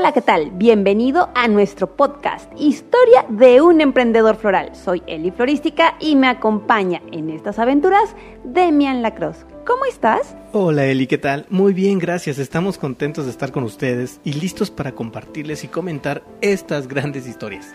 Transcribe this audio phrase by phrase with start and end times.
[0.00, 0.50] Hola, ¿qué tal?
[0.52, 4.74] Bienvenido a nuestro podcast Historia de un emprendedor floral.
[4.74, 9.44] Soy Eli Florística y me acompaña en estas aventuras Demian Lacrosse.
[9.66, 10.34] ¿Cómo estás?
[10.54, 11.44] Hola Eli, ¿qué tal?
[11.50, 12.38] Muy bien, gracias.
[12.38, 17.70] Estamos contentos de estar con ustedes y listos para compartirles y comentar estas grandes historias.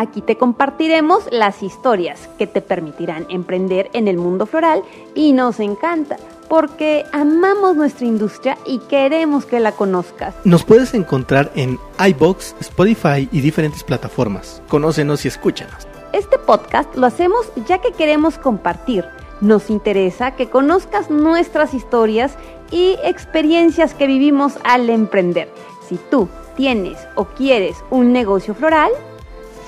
[0.00, 4.84] Aquí te compartiremos las historias que te permitirán emprender en el mundo floral
[5.16, 6.16] y nos encanta
[6.48, 10.36] porque amamos nuestra industria y queremos que la conozcas.
[10.44, 14.62] Nos puedes encontrar en iBox, Spotify y diferentes plataformas.
[14.68, 15.88] Conócenos y escúchanos.
[16.12, 19.04] Este podcast lo hacemos ya que queremos compartir.
[19.40, 22.36] Nos interesa que conozcas nuestras historias
[22.70, 25.48] y experiencias que vivimos al emprender.
[25.88, 28.92] Si tú tienes o quieres un negocio floral,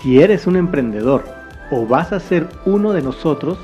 [0.02, 1.24] si eres un emprendedor
[1.70, 3.58] o vas a ser uno de nosotros,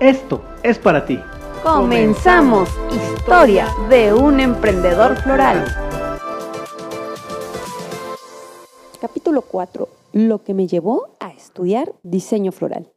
[0.00, 1.18] esto es para ti.
[1.62, 5.64] Comenzamos Historia de un emprendedor floral.
[9.00, 9.88] Capítulo 4.
[10.12, 12.92] Lo que me llevó a estudiar diseño floral.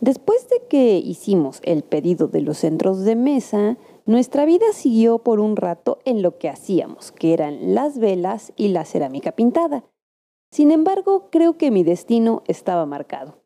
[0.00, 5.40] Después de que hicimos el pedido de los centros de mesa, nuestra vida siguió por
[5.40, 9.84] un rato en lo que hacíamos, que eran las velas y la cerámica pintada.
[10.50, 13.38] Sin embargo, creo que mi destino estaba marcado.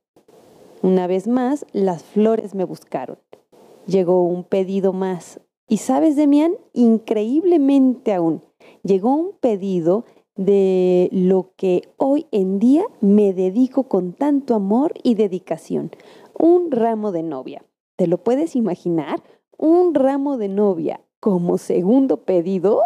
[0.83, 3.19] Una vez más, las flores me buscaron
[3.87, 5.41] llegó un pedido más.
[5.69, 8.43] Y sabes, Demian, increíblemente aún,
[8.83, 15.15] llegó un pedido de lo que hoy en día me dedico con tanto amor y
[15.15, 15.91] dedicación.
[16.39, 17.65] Un ramo de novia.
[17.97, 19.23] ¿Te lo puedes imaginar?
[19.57, 22.81] Un ramo de novia como segundo pedido.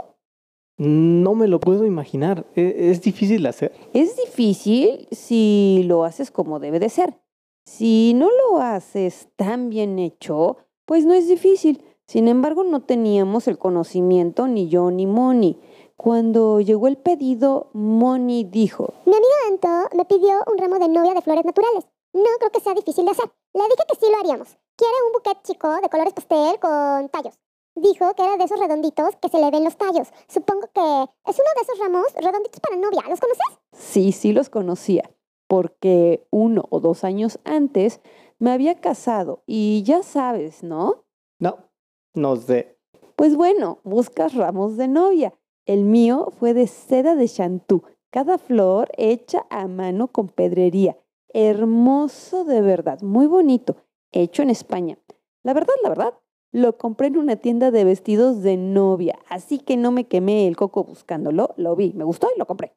[0.78, 2.46] No me lo puedo imaginar.
[2.54, 3.72] ¿E-, ¿Es, difícil hacer?
[3.94, 7.18] Es difícil si lo haces como debe de ser.
[7.64, 11.82] Si no lo haces tan bien hecho, pues no es difícil.
[12.06, 15.58] Sin embargo, no teníamos el conocimiento ni yo ni Moni.
[15.96, 21.14] Cuando llegó el pedido, Moni dijo, Mi amigo Anto me pidió un ramo de novia
[21.14, 21.86] de flores naturales.
[22.12, 23.30] No creo que sea difícil de hacer.
[23.54, 24.56] Le dije que sí lo haríamos.
[24.76, 27.38] Quiere un buquet chico de colores pastel con tallos.
[27.76, 30.08] Dijo que era de esos redonditos que se le ven los tallos.
[30.28, 33.02] Supongo que es uno de esos ramos redonditos para novia.
[33.06, 33.60] ¿Los conoces?
[33.72, 35.10] Sí, sí los conocía,
[35.46, 38.00] porque uno o dos años antes
[38.38, 41.04] me había casado y ya sabes, ¿no?
[41.38, 41.68] No,
[42.14, 42.78] no sé.
[43.14, 45.34] Pues bueno, buscas ramos de novia.
[45.66, 50.96] El mío fue de seda de chantú, cada flor hecha a mano con pedrería.
[51.28, 53.76] Hermoso de verdad, muy bonito,
[54.12, 54.98] hecho en España.
[55.42, 56.14] La verdad, la verdad,
[56.56, 60.56] lo compré en una tienda de vestidos de novia, así que no me quemé el
[60.56, 62.72] coco buscándolo, lo vi, me gustó y lo compré.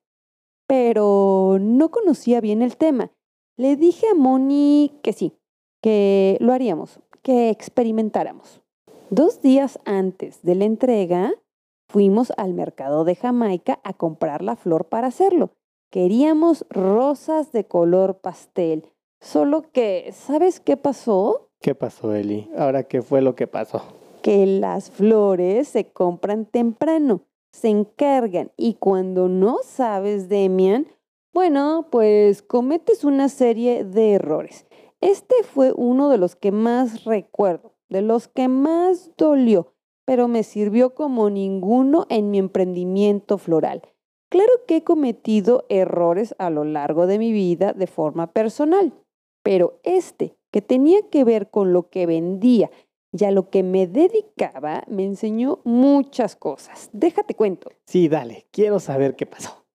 [0.68, 3.14] Pero no conocía bien el tema.
[3.56, 5.32] Le dije a Moni que sí,
[5.82, 8.62] que lo haríamos, que experimentáramos.
[9.12, 11.34] Dos días antes de la entrega,
[11.88, 15.52] fuimos al mercado de Jamaica a comprar la flor para hacerlo.
[15.90, 18.92] Queríamos rosas de color pastel,
[19.22, 21.49] solo que, ¿sabes qué pasó?
[21.62, 22.50] ¿Qué pasó, Eli?
[22.58, 23.82] Ahora, ¿qué fue lo que pasó?
[24.22, 30.88] Que las flores se compran temprano, se encargan y cuando no sabes, Demian,
[31.34, 34.68] bueno, pues cometes una serie de errores.
[35.02, 39.74] Este fue uno de los que más recuerdo, de los que más dolió,
[40.06, 43.82] pero me sirvió como ninguno en mi emprendimiento floral.
[44.30, 48.94] Claro que he cometido errores a lo largo de mi vida de forma personal,
[49.44, 52.70] pero este, que tenía que ver con lo que vendía
[53.12, 56.90] y a lo que me dedicaba, me enseñó muchas cosas.
[56.94, 57.72] Déjate cuento.
[57.86, 59.66] Sí, dale, quiero saber qué pasó.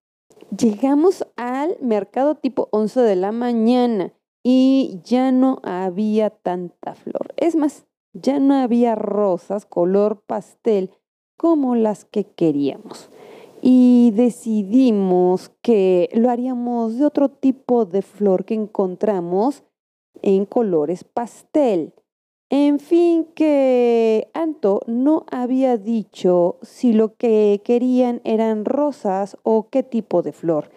[0.56, 4.12] Llegamos al mercado tipo 11 de la mañana
[4.44, 7.34] y ya no había tanta flor.
[7.36, 10.90] Es más, ya no había rosas color pastel
[11.36, 13.10] como las que queríamos.
[13.62, 19.64] Y decidimos que lo haríamos de otro tipo de flor que encontramos
[20.22, 21.94] en colores pastel.
[22.50, 29.82] En fin, que Anto no había dicho si lo que querían eran rosas o qué
[29.82, 30.70] tipo de flor.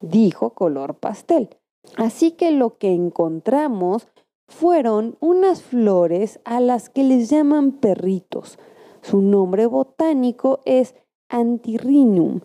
[0.00, 1.48] Dijo color pastel.
[1.96, 4.08] Así que lo que encontramos
[4.46, 8.58] fueron unas flores a las que les llaman perritos.
[9.02, 10.94] Su nombre botánico es
[11.28, 12.40] Antirrhinum.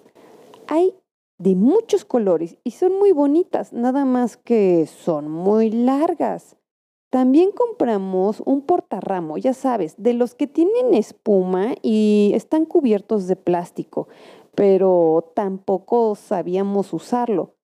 [0.67, 0.95] Hay
[1.39, 6.57] de muchos colores y son muy bonitas, nada más que son muy largas.
[7.09, 13.35] También compramos un portarramo, ya sabes, de los que tienen espuma y están cubiertos de
[13.35, 14.09] plástico,
[14.53, 17.55] pero tampoco sabíamos usarlo.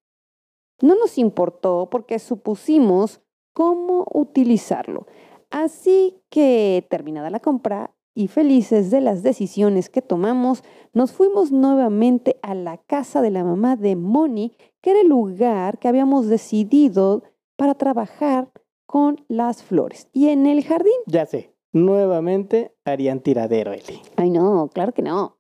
[0.82, 3.22] No nos importó porque supusimos
[3.54, 5.06] cómo utilizarlo.
[5.52, 10.64] Así que, terminada la compra, y felices de las decisiones que tomamos,
[10.94, 15.78] nos fuimos nuevamente a la casa de la mamá de Moni, que era el lugar
[15.78, 17.24] que habíamos decidido
[17.58, 18.50] para trabajar
[18.86, 20.08] con las flores.
[20.14, 20.94] Y en el jardín.
[21.06, 24.02] Ya sé, nuevamente harían tiradero, Eli.
[24.16, 25.36] Ay, no, claro que no.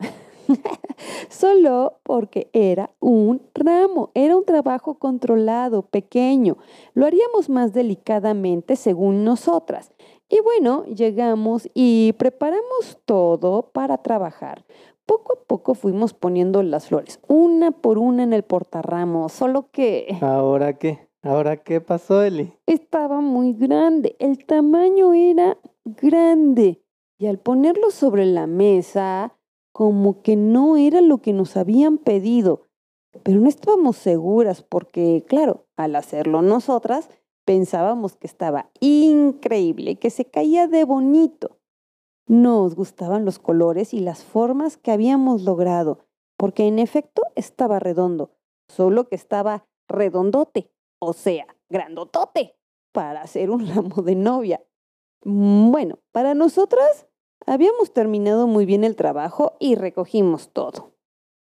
[1.30, 6.58] Solo porque era un ramo, era un trabajo controlado, pequeño.
[6.94, 9.92] Lo haríamos más delicadamente según nosotras.
[10.30, 14.66] Y bueno, llegamos y preparamos todo para trabajar.
[15.06, 20.18] Poco a poco fuimos poniendo las flores, una por una en el portarramo, solo que...
[20.22, 21.08] ¿Ahora qué?
[21.22, 22.54] ¿Ahora qué pasó, Eli?
[22.66, 26.82] Estaba muy grande, el tamaño era grande.
[27.18, 29.38] Y al ponerlo sobre la mesa,
[29.72, 32.68] como que no era lo que nos habían pedido.
[33.24, 37.10] Pero no estábamos seguras porque, claro, al hacerlo nosotras,
[37.46, 41.60] pensábamos que estaba increíble, que se caía de bonito.
[42.28, 46.00] Nos gustaban los colores y las formas que habíamos logrado,
[46.38, 48.32] porque en efecto estaba redondo,
[48.68, 52.56] solo que estaba redondote, o sea, grandotote,
[52.92, 54.64] para hacer un ramo de novia.
[55.24, 57.08] Bueno, para nosotras
[57.46, 60.94] habíamos terminado muy bien el trabajo y recogimos todo.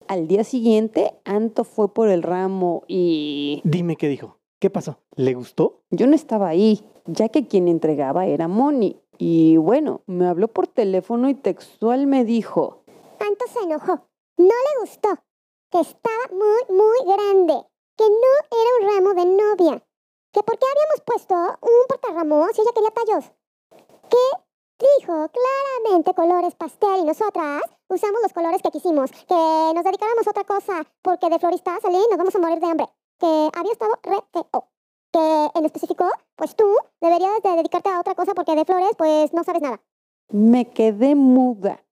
[0.08, 3.62] Al día siguiente, Anto fue por el ramo y...
[3.64, 4.41] Dime qué dijo.
[4.62, 5.00] ¿Qué pasó?
[5.16, 5.82] ¿Le gustó?
[5.90, 9.02] Yo no estaba ahí, ya que quien entregaba era Moni.
[9.18, 12.84] Y bueno, me habló por teléfono y textual me dijo...
[13.20, 14.08] Anto se enojó.
[14.38, 15.10] No le gustó.
[15.72, 17.56] Que estaba muy, muy grande.
[17.98, 19.84] Que no era un ramo de novia.
[20.32, 23.32] Que por qué habíamos puesto un portarramos si ella quería tallos.
[24.12, 29.10] Que dijo claramente colores pastel y nosotras usamos los colores que quisimos.
[29.12, 32.60] Que nos dedicáramos a otra cosa porque de florista salí y nos vamos a morir
[32.60, 32.86] de hambre
[33.22, 34.68] que había estado re feo.
[35.14, 36.66] Que en específico, pues tú
[37.00, 39.82] deberías de dedicarte a otra cosa porque de flores, pues no sabes nada.
[40.30, 41.84] Me quedé muda,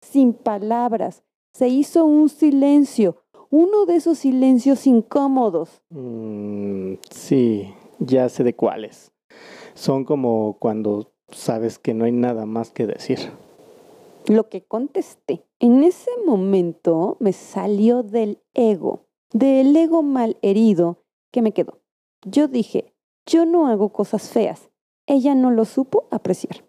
[0.00, 1.24] sin palabras.
[1.52, 5.82] Se hizo un silencio, uno de esos silencios incómodos.
[5.90, 9.12] Mm, sí, ya sé de cuáles.
[9.74, 13.18] Son como cuando sabes que no hay nada más que decir.
[14.26, 21.42] Lo que contesté en ese momento me salió del ego del ego mal herido que
[21.42, 21.80] me quedó.
[22.24, 22.94] Yo dije,
[23.26, 24.70] yo no hago cosas feas.
[25.06, 26.64] Ella no lo supo apreciar.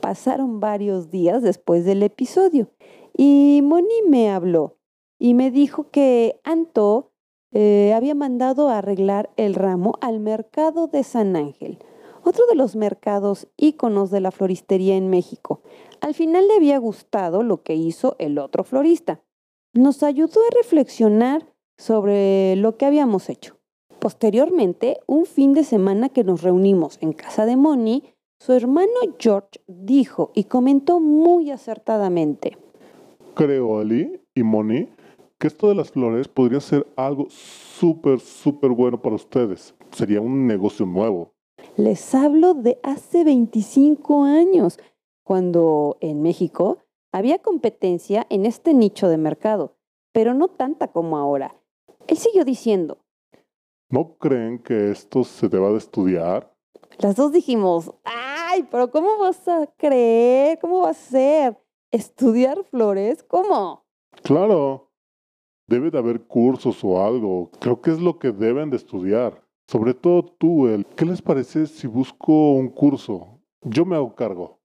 [0.00, 2.68] Pasaron varios días después del episodio
[3.16, 4.78] y Moni me habló
[5.18, 7.12] y me dijo que Anto
[7.52, 11.78] eh, había mandado a arreglar el ramo al mercado de San Ángel,
[12.24, 15.62] otro de los mercados íconos de la floristería en México.
[16.00, 19.22] Al final le había gustado lo que hizo el otro florista.
[19.74, 23.58] Nos ayudó a reflexionar sobre lo que habíamos hecho.
[23.98, 28.02] Posteriormente, un fin de semana que nos reunimos en casa de Moni,
[28.40, 32.58] su hermano George dijo y comentó muy acertadamente.
[33.34, 34.88] Creo, Ali y Moni,
[35.38, 39.74] que esto de las flores podría ser algo súper, súper bueno para ustedes.
[39.92, 41.32] Sería un negocio nuevo.
[41.76, 44.78] Les hablo de hace 25 años,
[45.22, 46.78] cuando en México
[47.12, 49.76] había competencia en este nicho de mercado,
[50.12, 51.54] pero no tanta como ahora.
[52.06, 52.98] Él siguió diciendo.
[53.88, 56.52] ¿No creen que esto se deba de estudiar?
[56.98, 60.58] Las dos dijimos, ay, pero ¿cómo vas a creer?
[60.60, 61.58] ¿Cómo va a ser?
[61.90, 63.22] ¿Estudiar flores?
[63.22, 63.84] ¿Cómo?
[64.22, 64.90] Claro.
[65.68, 67.50] Debe de haber cursos o algo.
[67.60, 69.42] Creo que es lo que deben de estudiar.
[69.68, 70.84] Sobre todo tú, El.
[70.86, 73.40] ¿Qué les parece si busco un curso?
[73.62, 74.58] Yo me hago cargo.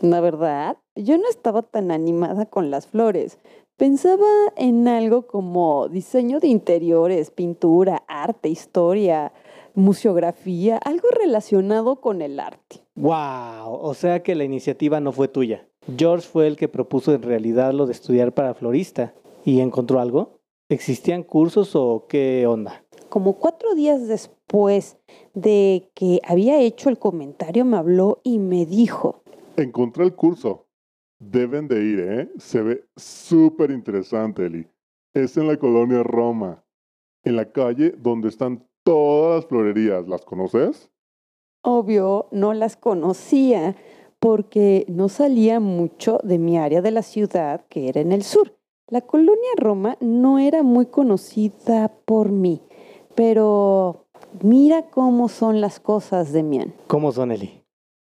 [0.00, 3.38] La verdad, yo no estaba tan animada con las flores.
[3.80, 9.32] Pensaba en algo como diseño de interiores, pintura, arte, historia,
[9.74, 12.84] museografía, algo relacionado con el arte.
[12.94, 13.72] ¡Wow!
[13.80, 15.66] O sea que la iniciativa no fue tuya.
[15.96, 19.14] George fue el que propuso en realidad lo de estudiar para florista.
[19.46, 20.40] ¿Y encontró algo?
[20.68, 22.84] ¿Existían cursos o qué onda?
[23.08, 24.98] Como cuatro días después
[25.32, 29.22] de que había hecho el comentario, me habló y me dijo.
[29.56, 30.66] Encontré el curso.
[31.20, 32.32] Deben de ir, ¿eh?
[32.38, 34.66] Se ve súper interesante, Eli.
[35.12, 36.64] Es en la colonia Roma,
[37.24, 40.08] en la calle donde están todas las florerías.
[40.08, 40.90] ¿Las conoces?
[41.62, 43.76] Obvio, no las conocía
[44.18, 48.56] porque no salía mucho de mi área de la ciudad, que era en el sur.
[48.88, 52.62] La colonia Roma no era muy conocida por mí,
[53.14, 54.06] pero
[54.42, 56.72] mira cómo son las cosas, Demian.
[56.86, 57.62] ¿Cómo son, Eli?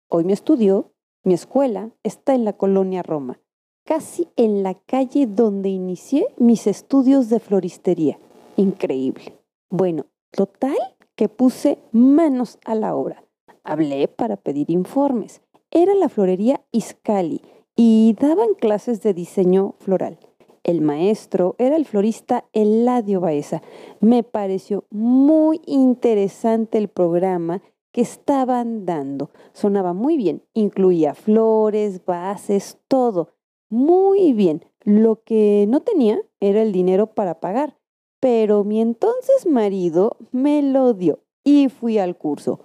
[0.09, 0.93] Hoy me estudió
[1.27, 3.41] mi escuela está en la colonia Roma,
[3.85, 8.17] casi en la calle donde inicié mis estudios de floristería.
[8.55, 9.37] Increíble.
[9.69, 10.77] Bueno, total
[11.17, 13.25] que puse manos a la obra.
[13.65, 15.43] Hablé para pedir informes.
[15.73, 17.43] Era la florería Iscali
[17.75, 20.21] y daban clases de diseño floral.
[20.63, 23.63] El maestro era el florista Eladio Baeza.
[23.99, 27.63] Me pareció muy interesante el programa
[27.97, 29.31] que estaban dando.
[29.55, 33.31] Sonaba muy bien, incluía flores, bases, todo.
[33.71, 34.67] Muy bien.
[34.85, 37.79] Lo que no tenía era el dinero para pagar,
[38.21, 42.61] pero mi entonces marido me lo dio y fui al curso.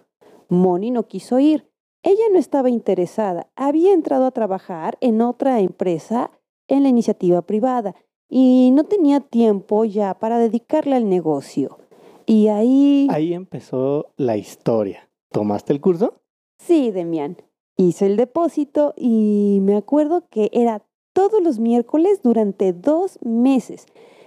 [0.50, 1.66] Moni no quiso ir.
[2.04, 3.50] Ella no estaba interesada.
[3.56, 6.30] Había entrado a trabajar en otra empresa
[6.68, 7.96] en la iniciativa privada
[8.28, 11.78] y no tenía tiempo ya para dedicarle al negocio.
[12.26, 13.08] Y ahí...
[13.10, 15.08] Ahí empezó la historia.
[15.32, 16.22] ¿Tomaste el curso?
[16.60, 17.38] Sí, Demián.
[17.78, 23.86] Hice el depósito y me acuerdo que era todos los miércoles durante dos meses.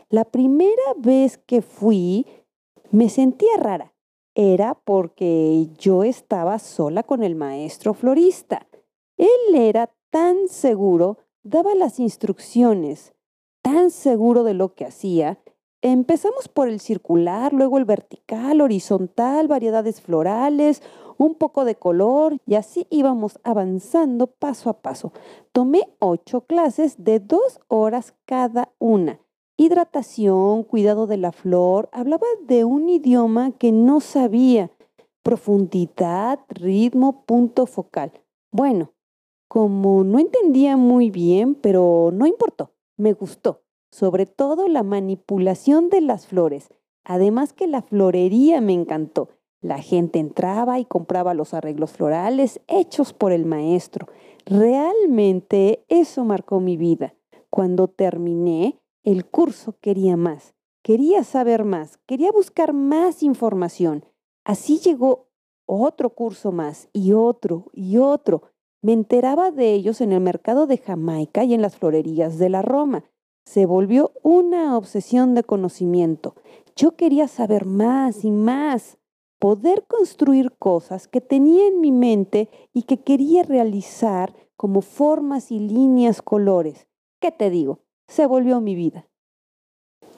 [0.09, 2.27] La primera vez que fui
[2.91, 3.93] me sentía rara.
[4.35, 8.67] Era porque yo estaba sola con el maestro florista.
[9.17, 13.15] Él era tan seguro daba las instrucciones,
[13.63, 15.39] tan seguro de lo que hacía.
[15.87, 20.81] Empezamos por el circular, luego el vertical, horizontal, variedades florales,
[21.19, 25.13] un poco de color y así íbamos avanzando paso a paso.
[25.53, 29.21] Tomé ocho clases de dos horas cada una.
[29.59, 34.71] Hidratación, cuidado de la flor, hablaba de un idioma que no sabía.
[35.23, 38.11] Profundidad, ritmo, punto focal.
[38.51, 38.95] Bueno,
[39.49, 43.64] como no entendía muy bien, pero no importó, me gustó,
[43.95, 46.69] sobre todo la manipulación de las flores,
[47.05, 49.29] además que la florería me encantó.
[49.61, 54.09] La gente entraba y compraba los arreglos florales hechos por el maestro.
[54.47, 57.15] Realmente eso marcó mi vida.
[57.51, 64.05] Cuando terminé el curso quería más, quería saber más, quería buscar más información.
[64.43, 65.29] Así llegó
[65.67, 68.43] otro curso más y otro y otro.
[68.83, 72.61] Me enteraba de ellos en el mercado de Jamaica y en las florerías de la
[72.61, 73.05] Roma.
[73.45, 76.35] Se volvió una obsesión de conocimiento.
[76.77, 78.99] Yo quería saber más y más,
[79.39, 85.59] poder construir cosas que tenía en mi mente y que quería realizar como formas y
[85.59, 86.87] líneas, colores.
[87.21, 87.81] ¿Qué te digo?
[88.09, 89.07] Se volvió mi vida.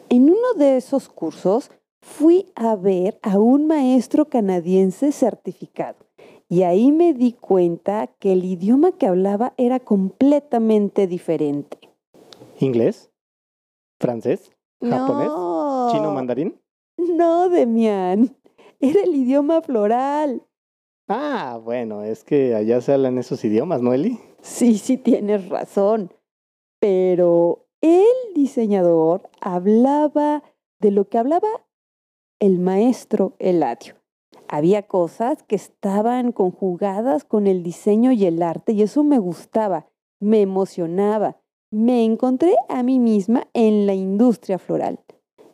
[0.09, 6.07] En uno de esos cursos fui a ver a un maestro canadiense certificado.
[6.49, 11.79] Y ahí me di cuenta que el idioma que hablaba era completamente diferente.
[12.61, 13.11] ¿Inglés?
[13.99, 14.53] ¿Francés?
[14.81, 15.29] ¿Japonés?
[15.29, 15.89] No.
[15.91, 16.61] ¿Chino mandarín?
[16.97, 18.37] No, Demián.
[18.81, 20.43] Era el idioma floral.
[21.09, 24.19] Ah, bueno, es que allá se hablan esos idiomas, ¿no, Eli?
[24.43, 26.13] Sí, sí tienes razón.
[26.81, 30.43] Pero el diseñador hablaba
[30.81, 31.49] de lo que hablaba
[32.39, 33.95] el maestro Eladio.
[34.49, 39.89] Había cosas que estaban conjugadas con el diseño y el arte y eso me gustaba,
[40.21, 41.41] me emocionaba.
[41.79, 44.99] Me encontré a mí misma en la industria floral.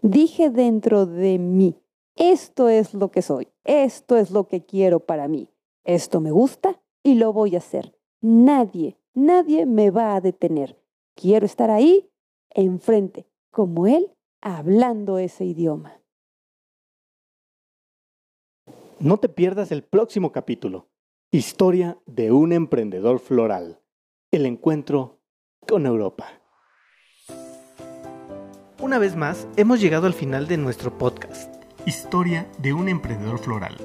[0.03, 1.75] Dije dentro de mí,
[2.15, 5.49] esto es lo que soy, esto es lo que quiero para mí,
[5.83, 7.99] esto me gusta y lo voy a hacer.
[8.21, 10.79] Nadie, nadie me va a detener.
[11.17, 12.09] Quiero estar ahí,
[12.51, 16.01] enfrente, como él, hablando ese idioma.
[19.01, 20.87] No te pierdas el próximo capítulo.
[21.33, 23.81] Historia de un emprendedor floral.
[24.31, 25.19] El encuentro
[25.67, 26.27] con Europa.
[28.81, 31.53] Una vez más, hemos llegado al final de nuestro podcast.
[31.87, 33.77] Historia de un emprendedor floral.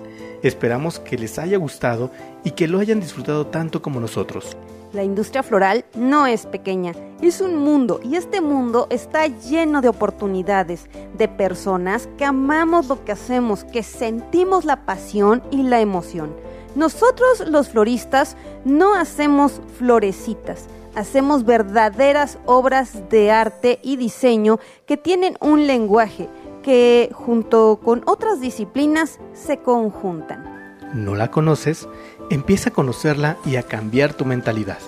[0.43, 2.11] Esperamos que les haya gustado
[2.43, 4.57] y que lo hayan disfrutado tanto como nosotros.
[4.93, 9.89] La industria floral no es pequeña, es un mundo y este mundo está lleno de
[9.89, 16.35] oportunidades, de personas que amamos lo que hacemos, que sentimos la pasión y la emoción.
[16.75, 20.67] Nosotros los floristas no hacemos florecitas,
[20.97, 26.27] hacemos verdaderas obras de arte y diseño que tienen un lenguaje
[26.63, 30.75] que junto con otras disciplinas se conjuntan.
[30.95, 31.87] ¿No la conoces?
[32.31, 34.79] Empieza a conocerla y a cambiar tu mentalidad.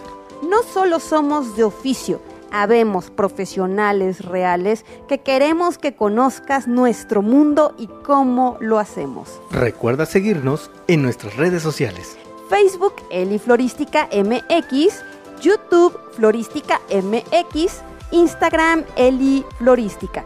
[0.49, 2.19] No solo somos de oficio,
[2.51, 9.39] habemos profesionales reales que queremos que conozcas nuestro mundo y cómo lo hacemos.
[9.51, 12.17] Recuerda seguirnos en nuestras redes sociales.
[12.49, 15.03] Facebook Eli Florística MX,
[15.39, 17.81] YouTube Florística MX,
[18.11, 20.23] Instagram Eli Florística.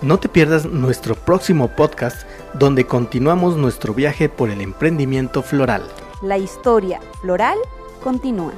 [0.00, 5.82] No te pierdas nuestro próximo podcast donde continuamos nuestro viaje por el emprendimiento floral.
[6.22, 7.58] La historia floral
[8.02, 8.52] continúa.